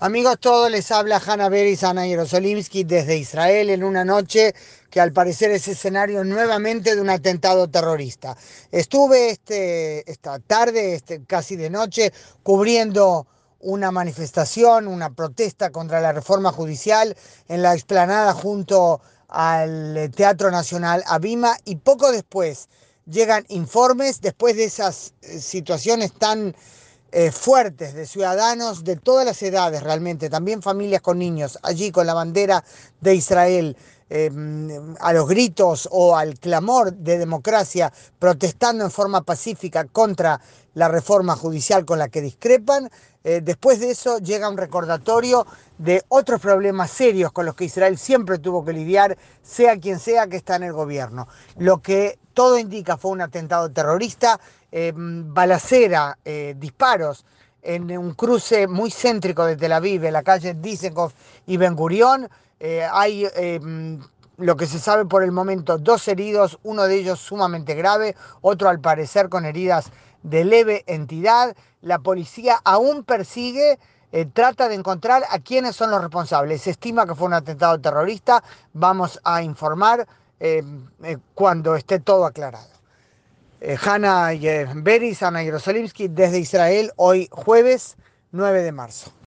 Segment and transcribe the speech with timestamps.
[0.00, 4.54] Amigos todos, les habla Hanna Beris, Ana Yerosolimsky desde Israel en una noche
[4.90, 8.36] que al parecer es escenario nuevamente de un atentado terrorista.
[8.70, 12.12] Estuve este, esta tarde, este, casi de noche,
[12.44, 13.26] cubriendo
[13.58, 17.16] una manifestación, una protesta contra la reforma judicial
[17.48, 22.68] en la explanada junto al Teatro Nacional Abima y poco después
[23.04, 26.54] llegan informes, después de esas eh, situaciones tan
[27.10, 32.06] eh, fuertes de ciudadanos de todas las edades realmente, también familias con niños, allí con
[32.06, 32.64] la bandera
[33.00, 33.76] de Israel.
[34.10, 34.30] Eh,
[35.00, 40.40] a los gritos o al clamor de democracia, protestando en forma pacífica contra
[40.72, 42.88] la reforma judicial con la que discrepan.
[43.22, 45.46] Eh, después de eso llega un recordatorio
[45.78, 50.26] de otros problemas serios con los que Israel siempre tuvo que lidiar, sea quien sea
[50.26, 51.28] que está en el gobierno.
[51.56, 56.18] Lo que todo indica fue un atentado terrorista, eh, balacera,
[56.56, 57.24] disparos
[57.62, 61.12] en un cruce muy céntrico de Tel Aviv, en la calle Dizengoff
[61.46, 62.28] y Ben Gurión.
[62.60, 63.60] Eh, hay eh,
[64.36, 68.68] lo que se sabe por el momento, dos heridos, uno de ellos sumamente grave, otro
[68.68, 69.90] al parecer con heridas
[70.22, 71.56] de leve entidad.
[71.80, 73.78] La policía aún persigue,
[74.12, 76.62] eh, trata de encontrar a quiénes son los responsables.
[76.62, 78.42] Se estima que fue un atentado terrorista.
[78.72, 80.06] Vamos a informar
[81.34, 82.68] cuando esté todo aclarado.
[83.84, 84.30] Hanna
[84.76, 87.96] Beris, Ana Yerosolimsky, desde Israel, hoy jueves
[88.30, 89.12] 9 de marzo.